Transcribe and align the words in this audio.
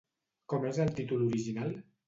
Com 0.53 0.65
és 0.71 0.81
el 0.87 0.91
títol 1.01 1.23
original? 1.29 1.75